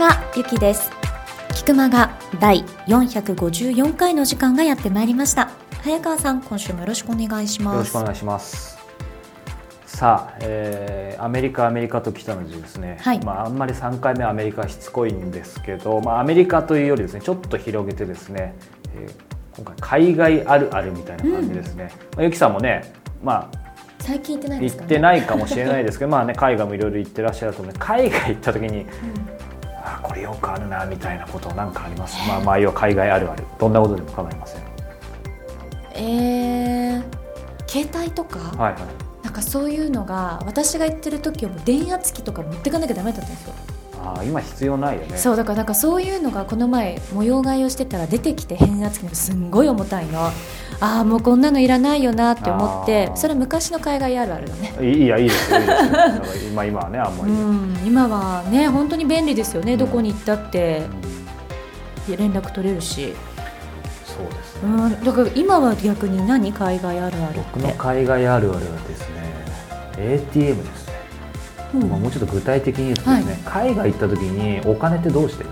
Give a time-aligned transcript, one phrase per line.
[0.00, 0.90] はゆきです。
[1.54, 5.50] 菊間が第454回の時間がやってまいりました。
[5.82, 7.74] 早川さん今週もよろしくお願いします。
[7.74, 8.78] よろしくお願いします。
[9.84, 18.54] さあ、えー、アメリカアメリカと来たのでですね、はい、まあ、あんまり3回目アメリカしつこいんですけど、まあ、アメリカというよりですねちょっと広げてですね、
[18.94, 23.58] えー、今回海外あるあるみたいな感じですね、うん、まあ、ゆきさんもねまあ
[23.98, 28.86] 最近行ってないですか、ね、行ってないかもしれないですけどまあね海外もいろいろ行ってらっしゃると思う海外行った時に、うん、
[30.02, 32.16] あこれよくあるなみたいなことなんかあります？
[32.28, 33.44] まあまあ要は海外あるある。
[33.58, 34.62] どんなことでも構いません。
[35.94, 37.02] えー、
[37.66, 38.82] 携帯とか、はいはい、
[39.24, 43.54] なんかそういうのが私が行ってる時はもう電圧機とか持ってかなきゃダメだったんですよ
[44.02, 45.16] あ今必要ないよね。
[45.16, 50.30] そうだからなんかそういうのがこの前模様替えをしてたら出てきて変圧器がすんごい重たいの。
[50.82, 54.74] ああもうこんなのいらないよなって思ってそれは昔の海外あるあるだね。
[54.80, 56.48] いやいいですよいいですよ。
[56.50, 60.84] 今今はねあんまり、うん、今はね本当に便利ですよね、うん、どこに行ったって、
[62.08, 63.14] うん、連絡取れるし。
[64.06, 66.52] そうですね、うん、だから今は逆に何？
[66.52, 69.20] 海外あるある僕の海外あるあるはですね
[69.98, 70.79] ATM です
[71.74, 75.50] うん、もうちょっと具体的に言うとですね、はい、海外行った時にお金ってどうしてる？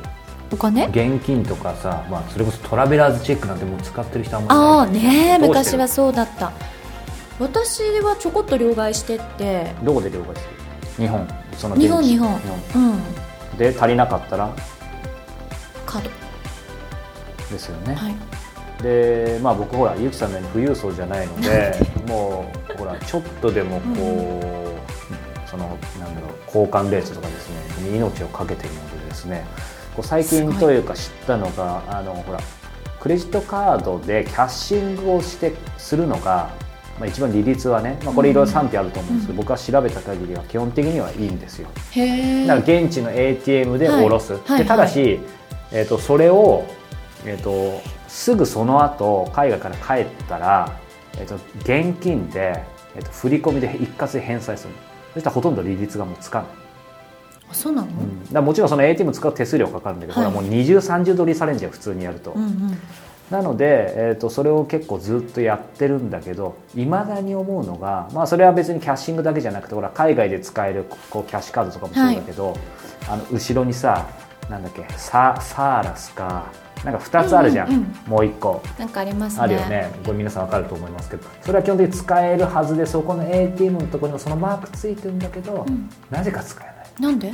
[0.53, 0.87] お金？
[0.87, 6.53] 現金とかさ、まあ、それこそトラベラーズチェックなんてもう使ってる人あんまりああね昔はそうだった。
[7.39, 9.73] 私はちょこっと両替してって。
[9.85, 10.49] どこで両替す
[10.99, 11.05] る？
[11.05, 11.29] 日本。
[11.57, 12.41] その日本日本。
[12.75, 12.79] う
[13.55, 14.51] ん、で足りなかったら？
[15.87, 16.11] カード。
[17.53, 18.15] ですよね、はい、
[18.83, 21.75] でまあ僕ほらゆきさんのように富裕層じゃないので
[22.07, 24.68] もうほらちょっとでもこう、うん
[25.51, 27.51] そのなんだろう交換レースとかです
[27.83, 29.47] ねに命を懸けているのでですね
[29.97, 32.41] こう最近というか知ったのがあのほら
[33.01, 36.51] クレジットカードでキャッシングをしてするのが、
[36.99, 41.69] まあ、一番利率はね、まあ、これいろいろ賛否あると思うんですけど、うん、僕は調べた限りは基本的にはいいんですよ。
[42.47, 45.21] だから現地の ATM で下ろす、はい、でただし、
[45.73, 46.65] えーと、それを、
[47.25, 50.77] えーと、すぐその後海外から帰ったら、
[51.19, 52.65] えーと、現金で、
[52.97, 54.75] えー、と振り込みで一括で返済する
[55.15, 56.49] そしたらほとんど利率がもうつかない。
[57.51, 62.33] あそうなの、うん、だもちろんその ATM 使う手数料かかるんだけど、はい、もう二重三重取りされんじゃん普通にやると。
[62.33, 62.79] うんうん。
[63.31, 72.59] なので、えーと、それを結構ずっとやってるんだけどいまだに思うのが、まあ、それは別にキャッシングだけじゃなくてほら海外で使えるこうキャッシュカードとかもそうだけど、はい、
[73.09, 74.09] あの後ろにさ
[74.49, 76.47] なんだっけササーラスか
[76.85, 78.63] なんか2つあるじゃん、うんうん、もう1個。
[78.79, 79.43] なんかありますね。
[79.43, 79.91] あるよね。
[80.05, 81.25] これ皆さん分かると思いますけど。
[81.43, 87.13] それは基本的に使えるはずでそこの ATM のところにもそのマークついてるんだけど、うん、なぜか使えない。
[87.13, 87.33] なんで？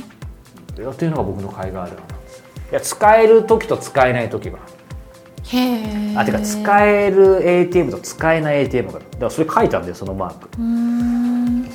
[0.75, 4.59] というのが僕の甲斐があるなんですいや使える時と使えない時が
[5.43, 10.49] へえあてか使える ATM と使えない ATM がだからそれ書いたんだよそのマーク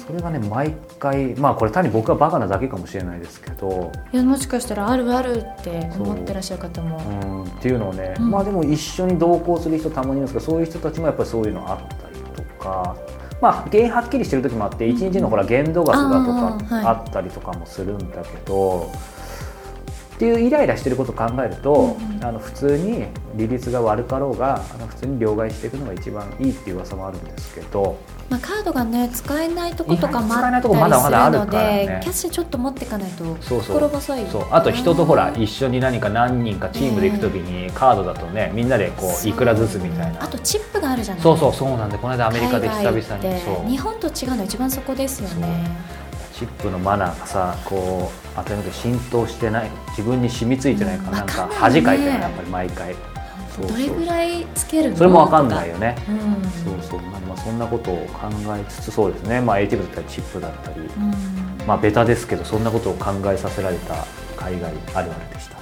[0.07, 6.99] それがね毎回まあこれ単に僕はバカなだけかもしれないですけどいやもしかしたらあるあるって思ってらっしゃる方も。
[6.99, 12.97] うんっていうのをね、うん、まあでも一緒に同行する人たまにいますけどそういう人たちもやっぱりそういうのあったりとか
[13.41, 18.91] まあ原因はっきりしてる時もあって一日のほら限度額がとかあったりとかもするんだけど、
[20.21, 27.97] っていうイライラしてることを考えると、うん、あの普通に利率が悪かろうがあの普通に両替していくのが一番いいっていう噂もあるんですけど、
[28.29, 34.27] まあ、カードがね使えないとことかもあったりするので、ね、キャッシュちょっと持っていかないと心細い。
[34.27, 40.23] そうあと人とほら一緒に何か何人かチームで行く時にカードだとねみんなでこういくらずつみたいな。
[40.23, 41.23] あとチップがあるじゃない。
[41.23, 43.71] そうそうそうなんでこの間アメリカで久々に。
[43.71, 45.67] 日本と違うの一番そこですよね
[46.41, 52.95] チップのマナーがさこう当たり前浸透してない自分に染みついてないか、うん、なんか恥かいてないやっぱり毎回。
[53.61, 54.97] どれぐらいつけるの？
[54.97, 57.01] それも分かんないよね、うん、そうそう。
[57.29, 65.60] まあそんなことを考えつつそうですね、まあ、ATM だったりチップだったり、うん、まあベタですけどそんなことを考えさせられた海外あるあるでした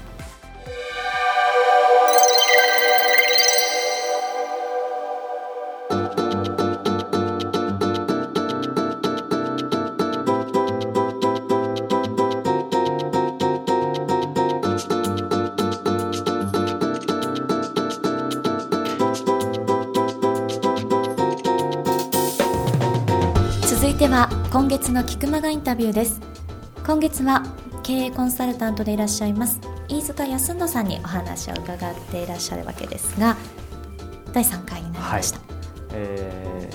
[24.68, 26.20] 今月の菊間がインタビューです。
[26.86, 27.42] 今月は
[27.82, 33.38] 経営コンサルタントでいらっしゃいます飯塚康野さんにお話を伺っていらっしゃるわけですが
[34.34, 35.46] 第3回になりました、はい、
[35.92, 36.70] え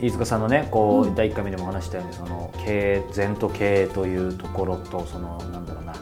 [0.00, 5.92] ー、飯塚さんのねこう、うん、第1回目でも話したようにその経営前途経営というところとそのなんだろうな、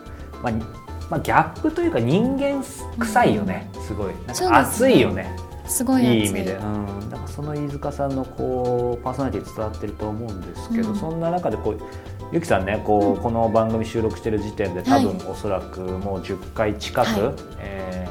[0.40, 0.52] まあ
[1.10, 2.62] まあ、ギャップというか人間
[2.96, 4.14] 臭いよね、うん、すごい。
[4.28, 5.34] なんか熱いよね
[5.66, 6.24] すごいい。
[6.24, 11.80] い意味で、うん、だからその飯塚さんのこうパーソナリティ伝わってると思うんですけど、うん、そんな中でこう
[12.32, 18.08] ゆきさんねこう、うん、この番組収録してる時点で多分、はい、おそらくもう10回近く、はい、え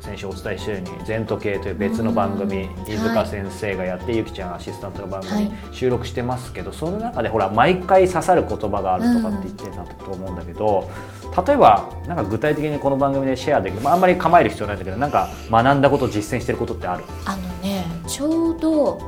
[0.00, 10.88] ー、先週お伝えしたように「全時計」という別の番組、飯塚先生がやって、はい、ゆきちゃんアシスタントの番組収録してますけど、その中でほら毎回刺さる言葉があるとかって言ってたと思うんだけど、
[11.36, 17.04] 例えばなんか具体的にこの番組でシェアできる、まあ、あんまり構える必要ないんだけどなんか学んだこと実践してることってある？
[17.24, 19.00] あのねちょうど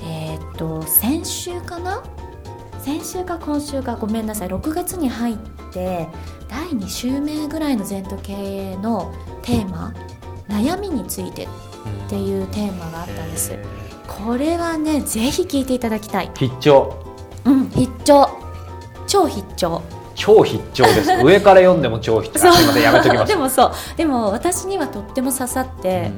[0.00, 2.02] えー、っと先週かな？
[2.78, 5.36] 先週か今週かごめんなさい6月に入っ
[5.72, 6.06] て
[6.48, 9.92] 第2週目ぐらいの全都経営のテーマ
[10.48, 11.48] 悩みについてっ
[12.08, 13.58] ていうテーマがあったんです、
[14.06, 16.30] これはねぜひ聞いていただきたい。
[16.36, 16.94] 必聴。
[17.44, 18.30] うん必聴。
[19.08, 19.82] 超必聴
[20.16, 21.10] 超必聴です。
[21.22, 22.52] 上から読んでも超必聴。
[22.52, 23.28] すみませんやめときます。
[23.28, 23.72] でもそう。
[23.96, 26.10] でも私にはとっても刺さって、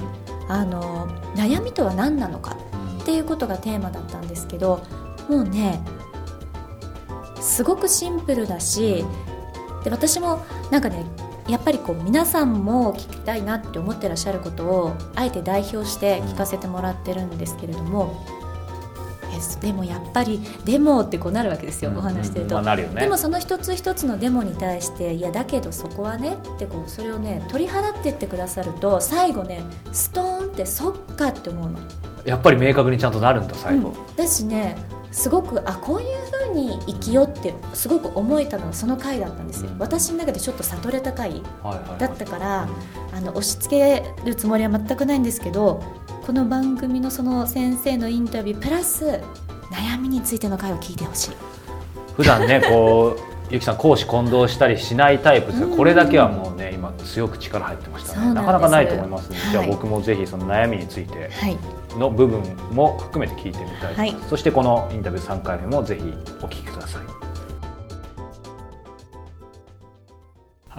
[0.49, 2.57] うん、あの悩みとは何なのか
[3.03, 4.81] っていうことがテーマだったんですけど
[5.29, 5.81] もうね
[7.41, 9.05] すごくシンプルだし
[9.85, 11.05] で私もなんかね
[11.49, 18.23] やっぱりこう皆さんも聞きたいなって思ってらっしゃることをあえて代表して聞かせてもらってるんですけれども、
[19.39, 29.63] えでもやっぱりデモってこうなるわけですよ、お話してると、まあね、でもその一つ一つのデモに対していやだけどそこはねってこうそれをね取り払ってってくださると最後ね
[29.93, 31.79] ストーンってそっかって思うの。
[32.25, 34.77] やっぱり明確にちゃんとなるんだ最後、うん、だしね
[35.11, 36.09] すごくあこういう
[36.47, 41.43] ふうに生きようってすごく思えたのはその回だったんですよ、うん、私の中でちょっと悟れた回
[41.99, 42.69] だったから、
[43.13, 45.83] あの押し付けるつもりは全くないんですけど
[46.29, 49.23] この番組のその先生のインタビュープラス
[49.71, 51.31] 悩みについての回を聞いてほしい。
[52.19, 53.21] 普段ねこう
[53.51, 58.35] ゆきさん講師混同したりしないタイプですが、これだけはもうね今強く力入ってましたね。
[58.35, 61.31] なかなかないと思いますので、はい、じゃあ僕もぜひその悩みについて
[61.99, 62.43] の部分
[62.73, 66.03] も含めて聞いてみたい、はい、そしてこのインタビュー3回目もぜひ
[66.43, 67.18] お聞きください。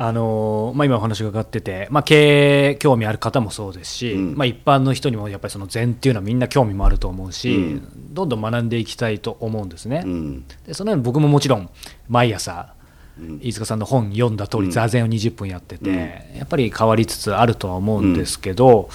[0.02, 10.04] あのまあ、今お話が伺ってて、まあ、経営興味ある方もそうですし、うん、まあ、一般の人にもやっぱりその禅っていうのはみんな興味もあると思うし、うん、どんどん学んでいきたいと思うんですね。
[10.06, 11.70] うん、でそのように僕ももちろん
[12.08, 12.74] 毎朝
[13.42, 18.90] 飯塚さんの本読んだ通り座禅を20分やってて、やっぱり変わりつつあるとは思うんですけど、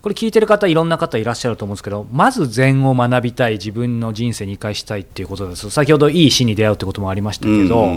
[0.00, 5.68] これ聞いてる方いろんな方いらっしゃると思うんですけどまず禅を学びたい自分の人生に生かしたいっていうことです。
[5.68, 7.94] 先ほどいい死に出会うってこともありましたけど、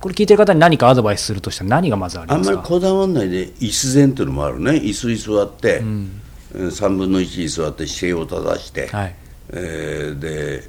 [0.00, 2.50] これ聞いてる方に何かアドバイスするとしたら何がまずありますか？
[2.50, 4.72] あんまりこだわらないで椅子禅というのもあるね。
[4.72, 6.20] 椅子に座って、うん、
[6.52, 9.14] 3分の1に座って姿勢を正して、はい、
[9.50, 10.62] えー、で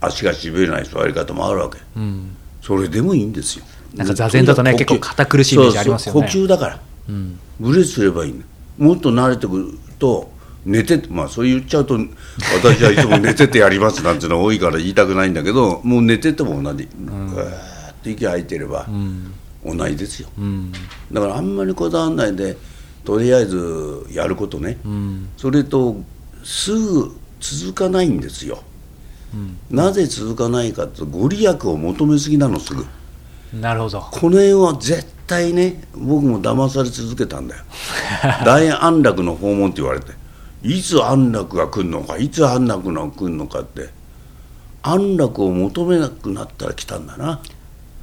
[0.00, 3.64] 足がしびれない座り方もあるわけ、うん、それでもいいんですよ。
[3.94, 6.20] なんか座禅だとね結構堅苦しいイメージありますよね。
[6.20, 8.46] 呼吸だから、うん、ブレすればいいんだ
[8.78, 10.30] もっと慣れてくると
[10.64, 11.98] 寝てまあそう言っちゃうと
[12.54, 17.36] 私はいつも寝ててやりますなんていうのが多いから言いたくないんだけどもう寝てても同じ、うん、
[18.04, 18.86] 息吐いてれば
[19.64, 20.72] 同じですよ、うん、
[21.12, 22.56] だからあんまりこだわらないで
[23.04, 25.96] とりあえずやることね、うん、それと
[26.44, 28.62] すぐ続かないんですよ、
[29.70, 32.84] なぜ続かないかとご利益を求めすぎなのすぐ。
[33.52, 34.00] なるほど。
[34.00, 37.62] この辺は絶対ね僕も騙され続けたんだよ。
[38.44, 40.12] 大安楽の訪問って言われて
[40.62, 43.90] いつ安楽が来るのかいつ安楽が来るのかって
[44.82, 47.40] 安楽を求めなくなったら来たんだな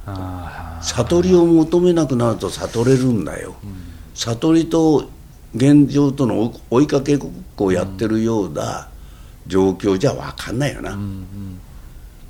[0.06, 3.76] 悟りを求めなくなると悟れるんだよ、うん、
[4.14, 5.08] 悟りと
[5.54, 7.18] 現状との追いかけっ
[7.56, 8.88] こをやってるような
[9.46, 11.60] 状況じゃ分かんないよな、うん、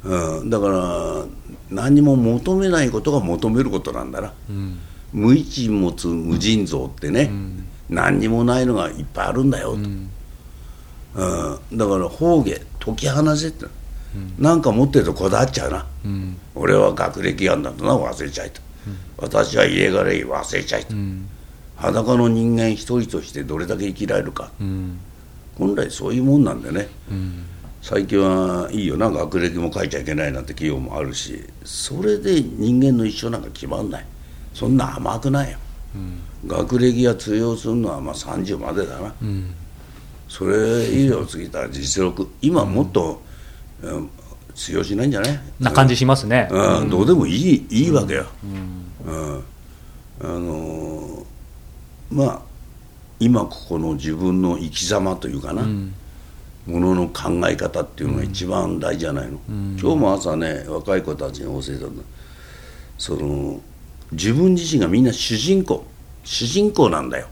[0.04, 0.40] うん。
[0.40, 1.24] うん、だから
[1.70, 4.32] 何も求めないことが求めることなんだな、
[5.12, 7.30] 無一物無尽蔵ってね、
[7.90, 10.10] 何にもないのがいっぱいあるんだよと、うん。
[11.76, 13.66] だから方言解き放せって
[14.38, 21.28] なんか持ってるとこだわっちゃうな、うん、俺は学歴あんだとな忘れちゃいと、うん、私は家がれい忘れちゃいと、うん、
[21.76, 24.50] 裸の人間一人としてどれだけ生きられるか、
[25.58, 26.88] 本来そういうもんなんでね、
[27.82, 31.44] 最近はいいよな学歴も書いちゃいけないなんて企業もあるし。
[31.64, 34.06] それで人間の一生なんか決まんない。
[34.54, 35.58] そんな甘くないよ、
[36.46, 39.14] 学歴が通用するのはまあ30までだな、
[40.28, 42.30] それ以上過ぎたら実力。
[42.40, 43.22] 今もっと、
[44.54, 45.40] 通用しないんじゃない？
[45.60, 48.46] な感じしますね、うん、どうでもいいいいわけよ、う
[49.10, 49.44] ん。
[50.18, 51.26] あの
[52.10, 52.40] まあ
[53.20, 59.38] 今ここの自分の生き様というかな、ものの考え方っていうのが一番大事じゃないの、
[59.78, 62.02] 今日も朝ね若い子たちに教えたんだ
[62.96, 63.60] その
[64.12, 65.84] 自分自身がみんな主人公。
[66.24, 67.26] 主人公なんだよ。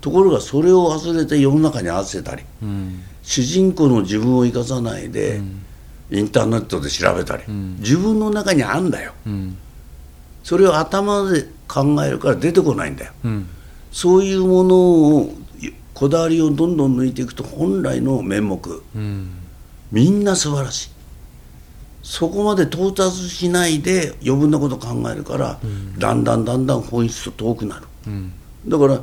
[0.00, 5.64] ところがそれを忘れて世の中に合わせたり、うん、主人公の自分を生かさないで、うん
[6.10, 9.56] インターネットで調べたり、うん、自分の中にあんだよ、うん、
[10.42, 13.48] それを頭で考えるから出てこないんだよ、うん、
[13.90, 15.34] そういうものを
[15.94, 18.58] こだわりをどんどん抜いていくと本来の面目、
[19.92, 20.90] みんな素晴らしい。
[22.02, 25.60] そこまで到達しないで余分なこと考えるから、
[25.98, 27.86] だんだんだんだん本質と遠くなる、
[28.66, 29.00] だから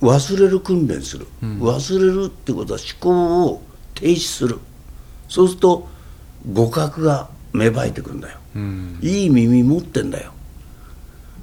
[0.00, 3.62] 忘れる訓練する、忘れるってことは思考を
[3.94, 4.58] 停止する。
[5.28, 5.88] そうすると
[6.46, 10.32] 互角が芽生えてくるんだよ、うん、いい耳持ってんだよ。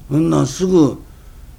[0.09, 1.01] そんなすぐ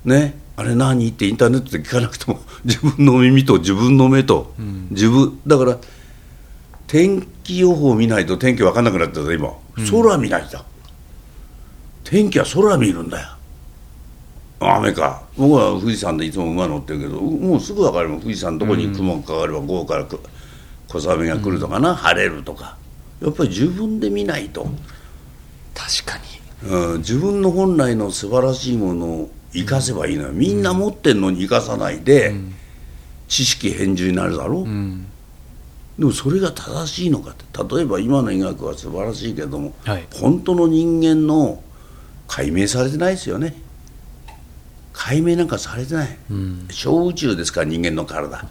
[0.05, 1.09] ねあれ何？
[1.09, 5.79] ってインターネットで聞かなくても 自分の耳と自分の目と、うん、自分だから
[6.87, 10.59] 天気予報見ないと天気分かんなくなってた今、うん、空見ないと。
[12.05, 13.29] 天気は空見るんだよ。
[14.59, 15.23] 雨か。
[15.39, 18.21] 僕は富士山でいつも馬乗ってるけどもうすぐ分かるもん。
[18.21, 20.05] 富士山どこに雲がかかれば午後から
[20.89, 22.77] 小雨が来るとかな、晴れるとか
[23.21, 24.69] やっぱり自分で見ないと。
[25.75, 26.19] 確か
[26.63, 30.33] に、うん、自分の本来の素晴らしいものを生かせばいいのよ。
[30.33, 32.55] みんな持ってんのに生かさないで、うん、
[33.29, 34.65] 知識返事になるだろ、う。
[34.65, 35.07] ん、
[35.99, 37.45] でもそれが正しいのかって。
[37.77, 41.63] 例えば今の医学は素晴らしいけども、はい、本当の人間の
[42.29, 43.55] 解明されてないですよね。
[44.93, 48.45] 解明なんかされてない、うん、小宇宙ですから人間の体。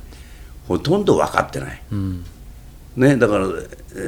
[0.68, 1.82] ほとんど分かってない、
[2.96, 3.48] ね、だから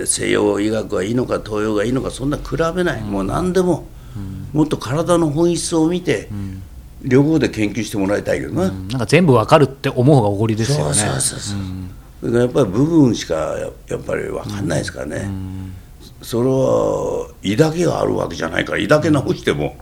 [0.06, 6.62] 西洋医学がいいのか東洋がいいのかそんな比べない、うん、もう何でも、うん、もっと体の本質を見て、うん、
[7.04, 10.94] 両方で研究してもらいたいけどな,、なんか全部わかるって思う方がおごりですよね。
[10.94, 11.40] そうそうそう
[12.22, 13.36] そう、やっぱり部分しか
[13.88, 15.30] やっぱり分かんないですからね、
[16.22, 19.76] それは胃だけがあるわけじゃないから胃だけ直しても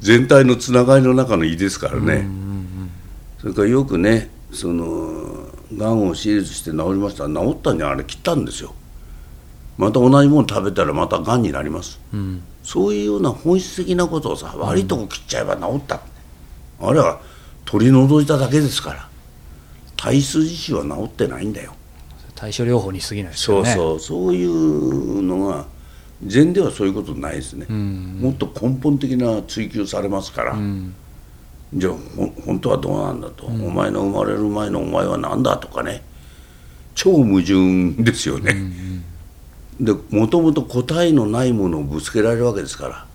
[0.00, 2.26] 全体のつながりの中の胃ですからね、
[3.40, 5.23] それからよくねその
[5.76, 7.26] がんを手術して治りました。
[7.26, 8.74] 治ったんじゃあれ切ったんですよ。
[9.76, 16.00] また同じもの食べたらまたがんになります、うん、そういうような本質的なことをさ悪いとこ切っちゃえば治った、
[16.80, 17.20] うん、あれは
[17.64, 19.08] 取り除いただけですから。
[19.96, 21.74] 体質自身は治ってないんだよ。
[22.34, 23.72] 対処療法に過ぎないですよね。
[23.72, 24.26] そうそう。
[24.26, 25.64] そういうのが
[26.26, 30.56] 禅ではそういうことないですね、うん、もっと根本的な追求されますから、
[31.74, 31.94] じゃあ
[32.46, 36.02] 本当はどうなんだと、うん、お前の生まれる前のお前は何だとかね。
[36.94, 39.04] 超矛盾ですよね、うん
[39.80, 43.06] うん、でもともと答えのないものをぶつけられるわけですから。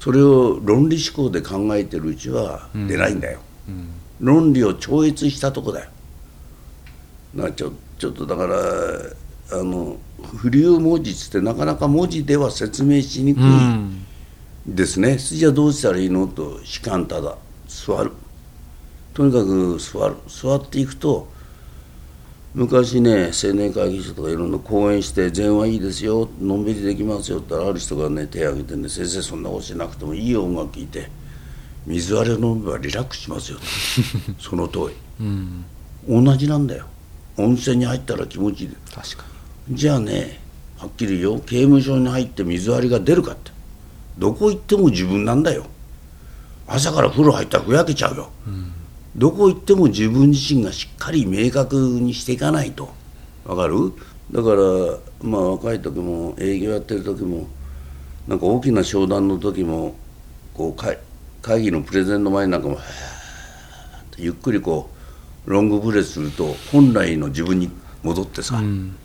[0.00, 3.74] それを論理思考で考えてるうちは出ないんだよ、うん。
[3.74, 3.88] うん、
[4.20, 5.90] 論理を超越したとこだよ。
[7.34, 8.56] なちょちょっとだから
[9.52, 9.96] あの
[10.36, 13.42] 不流文字ってなかなか文字では説明しにくい
[14.66, 16.26] ですね、じゃあどうしたらいいの？
[16.26, 17.36] と士官ただ
[17.68, 18.12] 座る。
[19.12, 20.16] とにかく座る。
[20.26, 21.28] 座っていくと
[22.54, 26.28] 昔ね青年会議所とかいろんな講演して「禅はいいですよ。
[26.40, 31.10] のんびりできますよ」って言ったらある人がね手を挙げてね「先生そんなことしなくてもいい音楽聴いて
[31.84, 33.58] 水割りを飲めばリラックスしますよ」
[34.38, 34.78] その通
[35.18, 35.24] り、
[36.08, 36.86] うん、同じなんだよ。
[37.36, 38.68] 温泉に入ったら気持ちいい。
[38.68, 39.24] で確か
[39.68, 39.76] に。
[39.76, 40.40] じゃあね
[40.76, 41.40] はっきり言うよ。
[41.44, 43.50] 刑務所に入って水割りが出るかって。
[44.18, 45.66] どこ行っても自分なんだよ
[46.66, 48.72] 朝から風呂入ったらふやけちゃうよ、うん、
[49.16, 52.92] どこ行っても自分自身がしっかり明確にしていかないと。
[53.44, 53.92] わかる？
[54.32, 54.56] だから
[55.22, 57.46] まあ若い時も営業やってる時も
[58.26, 59.94] なんか大きな商談の時も
[60.54, 60.82] こう
[61.42, 62.78] 会議のプレゼンの前なんかも
[64.16, 64.88] ゆっくりこ
[65.46, 67.70] うロングブレスすると本来の自分に
[68.02, 68.96] 戻ってさ、うん、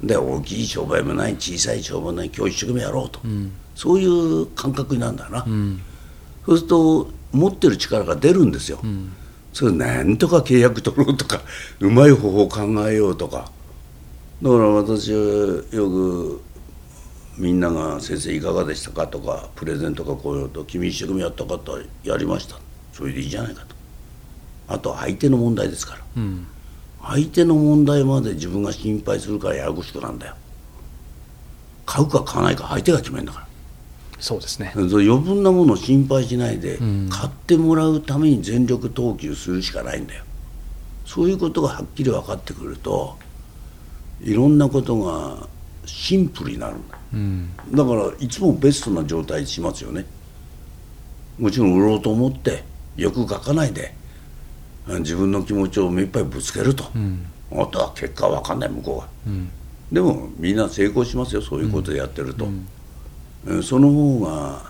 [0.00, 5.42] で大きい商売もない小さい商売もない今日一生懸命やろうと、うん、そういう感覚になるんだな。
[5.44, 5.82] うん
[6.46, 9.12] そうすると持ってる力が出るんですよ、うん、
[9.52, 11.40] それなんとか契約取ろうとか
[11.80, 13.50] うまい方法を考えようとか。
[14.42, 15.18] だから私は
[15.70, 16.40] よく
[17.38, 21.54] みんなが「先生いかがでしたか?」とかプレゼントかこういうと「君一生懸命やったか？
[21.54, 22.56] ったらやりました」
[22.92, 23.74] それでいいじゃないかと。
[24.68, 26.46] あと相手の問題ですから、うん、
[27.02, 30.34] 相手の問題まで自分が心配するからややこしくなんだよ。
[31.86, 33.46] 買うか買わないか相手が決めるんだから
[34.22, 34.72] そうですね。
[34.76, 40.22] 余分なものを心配しないで、うん、買ってもらうために全力投球するしかないんだよ。
[41.04, 43.18] そういうことがはっきり分かってくると
[44.20, 45.48] いろんなことが
[45.86, 50.06] シンプルになるんだ、うん、だからいつもベストな状態にしますよね。
[51.40, 52.62] もちろん売ろうと思って
[52.96, 53.92] 欲書かないで
[55.00, 59.50] 自分の気持ちを目いっぱいぶつけると、うん、あとは結果は分かんない向こうが、うん、
[59.90, 62.44] でもみんな成功しますよそういうことでやってると。
[62.44, 62.68] うん
[63.62, 64.62] その方が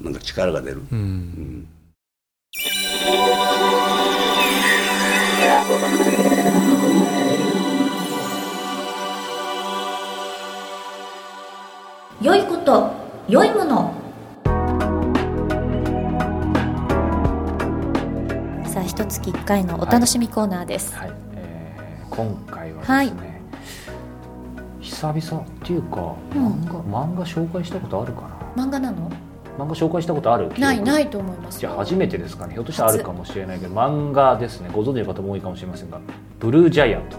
[0.00, 0.82] なんか力が出る。
[0.92, 1.68] うん、うん。
[12.20, 12.90] 良いこと
[13.28, 13.94] 良いもの。
[18.66, 23.37] さあ一月一回のお楽しみコーナーです、はい、はい、えー、今回はですね、はい、
[24.98, 28.22] 久々っていうか、漫画漫画紹介したことあるか
[28.56, 28.64] な？
[28.64, 29.08] 漫画なの？
[29.56, 30.48] 漫画紹介したことある？
[30.58, 31.60] ないないと思います。
[31.60, 32.54] じゃあ初めてですかね。
[32.54, 34.68] ひょっとしたらあるかもしれないけど漫画ですね。
[34.72, 36.00] ご存知の方も多いかもしれませんが
[36.40, 37.16] 「ブルージャイアント」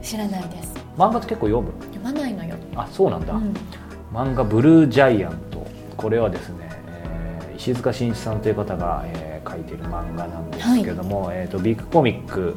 [0.00, 0.74] 知らないです。
[0.96, 1.72] 漫画って結構読む？
[1.92, 2.54] 読まないのよ。
[2.74, 3.54] あそうなんだ、うん、
[4.10, 12.56] 漫画「ブルージャイアント」これはですね、えー、石塚真一さんという方が、えー、書いている漫画なんですけども、はい、えーと、ビッグコミック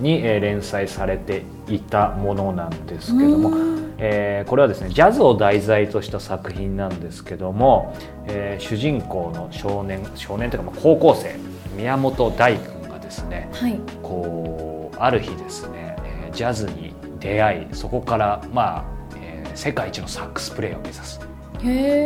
[0.00, 3.50] に、えー、連載されていたものなんですけども、
[3.98, 7.94] えー、これはですねジャズを題材とした作品なんですけども、
[8.26, 11.36] えー、主人公の少年少年というか高校生
[11.76, 18.84] 宮本大君がですね、はい、こうある日ですね、えー、ジャズに出会いそこからまあ、
[19.16, 21.20] えー、世界一のサックスプレーを目指す。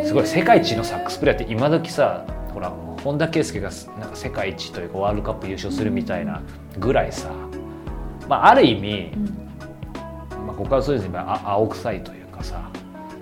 [0.06, 2.70] すごい世界一のサックスプレーって今時さほら
[3.04, 6.40] 本田圭佑がなんか世界一というかワールドカップ優勝するみたいな
[6.78, 7.30] ぐらいさ、
[8.32, 9.26] まあ、ある意味、うん。
[10.46, 12.70] まあ、ここからそうですね青臭いというかさ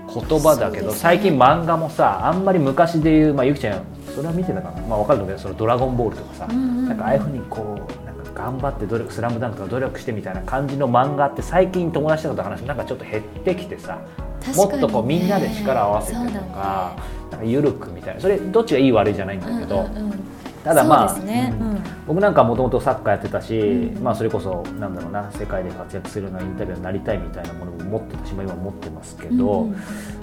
[0.06, 13.98] 言葉だけど、ね、最近漫画もさあんまり昔で言う、まあ、ゆきちゃんそれは見てたかな、まあ、分かるんだけどそのドラゴンボールとかさ、うんうん、なんかああいうふうにこうなんか頑張って努力スラムダンクとか努力してみたいな感じの漫画って最近友達とかと話なんかちょっと減ってきてさ、
[14.46, 16.22] ね、もっとこうみんなで力を合わせてと
[16.54, 16.96] か,、
[17.32, 18.20] なんか緩くみたいな。
[18.20, 21.54] それどっちがいい悪いじゃないんだけど、うんうんうんただまあ、ね。
[21.58, 29.68] うん、僕なんかもともとサッカーやってたし、うん、まあ、それこそなんだろうな世界で活躍するようなインタビューになりたいみたいなものも持ってたし、まあ、今持ってますけど、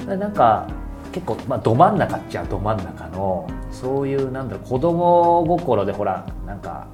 [0.07, 0.67] うん、なんか
[1.11, 6.87] 結構、まあ、ど真ん中っちゃど真ん中のそういうなんだろう子供心でほらなんか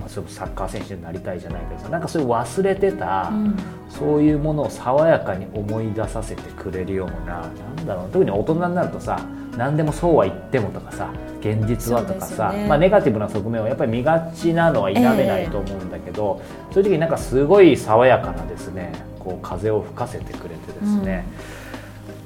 [0.00, 3.56] まあ、サッカー選手になりたいじゃないけどさなんかそういう忘れてた、うん、
[3.88, 7.46] そういうものを爽やかに思い出させてくれるようなな
[7.82, 9.24] んだろう特に大人になるとさ
[9.56, 21.24] 何でもそうは言ってもとかさ現実はとかさ、ね、まあ、ネガティブな側面をやっぱり見がちなのは否めないと思うんだけど、えー、そういう時になんかすごい爽やかなですねこう風を吹かせてくれてですね、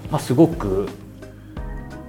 [0.06, 0.88] うん、まあ、すごく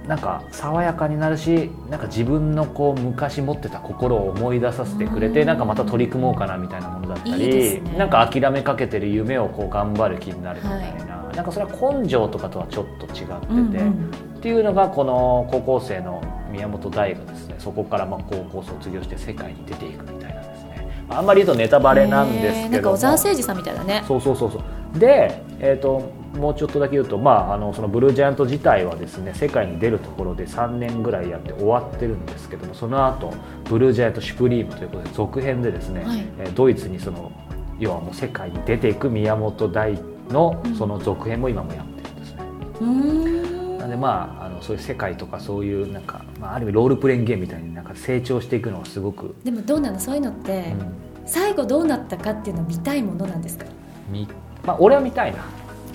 [0.06, 21.06] なんか爽やかになるしなんか自分のこう昔持ってた心を思い出させてくれて、なんかまた取り組もうかなみたいなものだったり、ね、なんか諦めかけてる夢をこう頑張る気になるみたいな、はい、なんかそれは根性とかとはちょっと違ってて、うんうん、っていうのがこの高校生の宮本大がですねそこからまあ高校卒業して世界に出ていくみたいなですね。
[21.08, 24.04] あんまり言うとネタバレなんですけど小沢誠二さんみたいだね。
[24.06, 24.62] そうそうそうそ
[24.94, 24.98] う。
[24.98, 33.32] で、えーともうちょっとだけ言うと、まあ、あのそのブルージャイアント自体はですね世界に出るところで3年ぐらいやって終わってるんですけどもその後
[33.64, 37.32] ブルージャイアント・シュプリームということで続編でですね、はい、ドイツにその
[37.78, 39.98] 要はもう世界に出ていく宮本大
[40.30, 42.42] のその続編も今もやってるんですね。
[42.80, 43.78] うん。
[43.78, 50.00] なんでまああのそういう世界とかそういうなんか、まあ、ある意味ロールプレインゲームみたいになんか成長していくのがすごくでもどうなの？
[50.00, 50.74] そういうのって、
[51.20, 53.66] うん、最後どうなったかっていうのを見たいものなんですか？
[54.08, 54.26] み、
[54.64, 55.44] まあ、俺は見たいな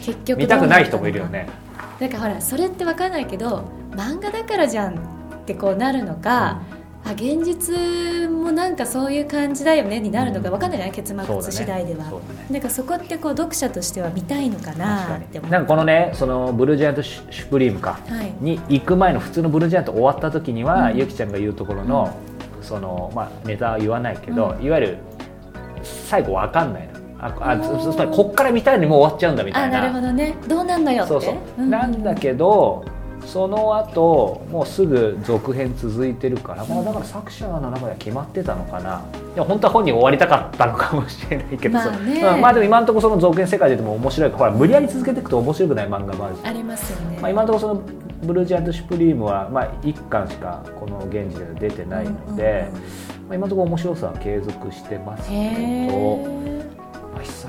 [0.02, 1.48] 結局見たくない人もいるよね。
[2.00, 4.98] だからほらそれって分かんないけど漫画だからじゃんっ
[5.46, 6.62] てこうなるのか、
[7.06, 22.18] うん、あ現実もなんかそういう感じだよねになるのか分かんないじゃない、結末次第では、ねね、なんかそこってこう読者としては見たいのかなって思なんかこのねそのブルージャイアントシュプリームか、はい、に行く前の普通のブルージャイアント終わった時には、うん、ゆきちゃんが言うところの、
[22.58, 24.98] うん、そのまあネタは言わないけど、いわゆる
[25.84, 26.91] 最後分かんないの
[27.22, 29.80] ああつまりこっから見たいのにもう終わっちゃうんだみたいな。
[29.82, 30.36] なるほどね。
[30.48, 32.84] どうなんだよそうそう、うん、なんだけど
[33.26, 39.04] その後もうすぐ続編続いてるから、まあ、だから作者の中では決まってたのかな。
[39.36, 47.82] でも本当は本人終わりたかったのかもしれないけど、まあ、ね、まあでも今のところその続編世界でも面白いほら無理やり続けていくと面白くない漫画もあるしありますよね、まあ、今のところその
[48.26, 52.68] ブルージャント・シュプリームは、まあ、1巻しかこの現時点で出てないので、
[53.28, 56.61] まあ、今のところ面白さは継続してますけど。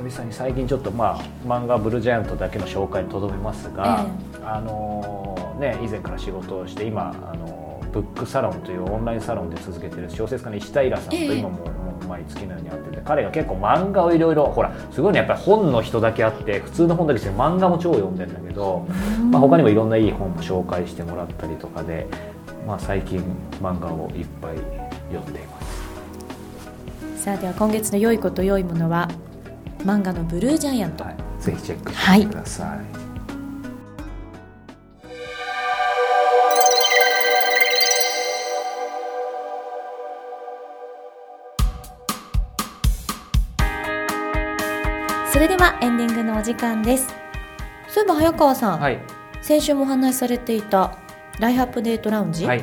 [0.03, 11.65] 久々に最近ちょっとまあ漫画「ブルージャイアント」だけの紹介にとどめますが、えー、あのね以前から仕事をして今あのブックサロンというオンラインサロンで続けてる小説家の石平さんと今も,、も
[12.03, 18.87] う毎月のように会ってて彼が結構漫画をいろいろほらすごいねやっぱり本の人だけあって普通の本だけして漫画も超読んでるんだけど、
[19.31, 22.09] まあ、他にもいろんないい本も紹介してもらったりとかで、
[22.67, 23.23] まあ、最近
[23.63, 24.57] 漫画をいっぱい
[25.13, 27.23] 読んでいます。
[27.23, 29.09] さあでは今月の良いこと良いものは
[29.85, 32.79] 漫画のブルージャイアント、はい、ぜひチェックしてください、はい。
[45.33, 47.09] それではエンディングのお時間です。
[47.89, 49.01] そういえば早川さん、はい、
[49.41, 50.97] 先週もお話しされていた
[51.41, 52.63] ライフアップデートラウンジ、はい、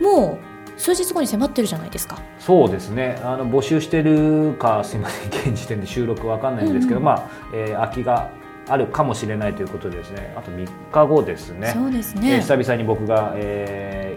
[0.00, 0.49] もう
[0.80, 2.18] 数日後に迫ってるじゃないですか。
[2.38, 3.20] そうですね。
[3.22, 8.30] あの募集してるかすみません現時点で収録わかんないんですけど、うんうん、まあ、えー、空きが
[8.66, 10.32] あるかもしれないということでですね。
[10.38, 11.68] あと3日後ですね。
[11.74, 14.16] そうですね、えー、久々に僕が、え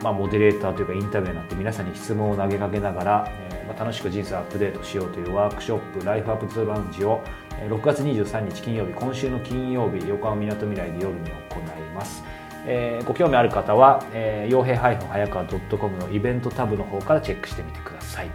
[0.00, 7.24] ーまあ、モデレーターというかインタビューになって皆さんに質問を投げかけながら、えーまあ、楽しく人生アップデートしようというワークショップライフアップツーラウンジを
[7.68, 12.22] 6月23日金曜日今週の金曜日横浜みなとみらいで夜に行います、
[12.66, 18.30] えー、ご興味ある方は、えー、傭兵早川 .com のイベントタブの方からチェックしてみてください。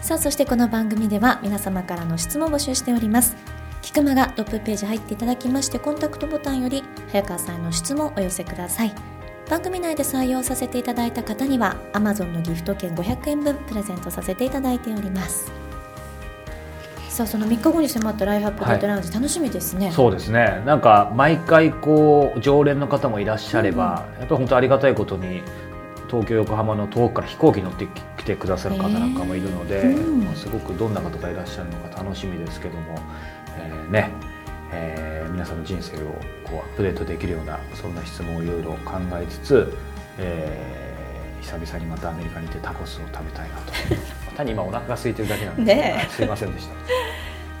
[0.00, 3.36] さあそしてこの番組では皆様からの質問を募集しております。
[3.82, 8.92] キクマがトップページ入っていただきましてコンタクトボタンより早川さんへの質問をお寄せください。
[9.48, 15.69] 番組内で採用させていただいた方には Amazon のギフト券500円分プレゼントさせていただいております。
[17.20, 19.92] さあその3日後に迫ったライフアップデートラウンジ、はい、楽しみですね。
[19.92, 20.62] そうですね。
[20.64, 25.42] なんか毎回こう常連の方もいらっしゃれば、うん、やっぱり本当ありがたいことに
[26.08, 32.98] 東京横浜の遠くから飛行機に乗ってきてくださる方なんかもいるので、えーうん、すごくどんな方がいらっしゃるのか楽しみですけども、
[33.58, 34.10] えー、ね、
[34.72, 36.06] えー、皆さんの人生を
[36.44, 39.76] こうアップデートできるようなそんな質問をいろいろ考えつつ、
[40.16, 43.72] えー、久々にまたアメリカに行ってタコスを食べたいなと
[44.40, 46.74] 単に今お腹が空いてるだけなんで、ね、すいませんでした。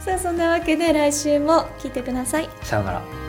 [0.00, 2.48] さあそんなわけで来週も聞いてください。
[2.62, 3.19] さようなら